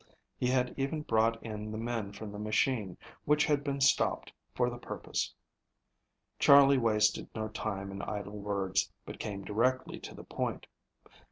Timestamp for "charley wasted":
6.39-7.29